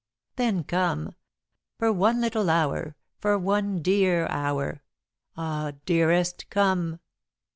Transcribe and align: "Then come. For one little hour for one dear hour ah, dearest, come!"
"Then 0.35 0.63
come. 0.63 1.13
For 1.77 1.93
one 1.93 2.21
little 2.21 2.49
hour 2.49 2.95
for 3.19 3.37
one 3.37 3.83
dear 3.83 4.25
hour 4.31 4.81
ah, 5.37 5.73
dearest, 5.85 6.49
come!" 6.49 6.99